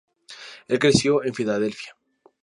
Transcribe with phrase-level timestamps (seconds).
[0.67, 1.93] Él creció en Filadelfia.